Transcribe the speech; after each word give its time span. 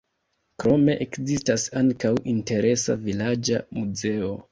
Krome 0.61 0.95
ekzistas 1.05 1.65
ankaŭ 1.81 2.11
interesa 2.33 2.97
vilaĝa 3.05 3.61
muzeo. 3.81 4.33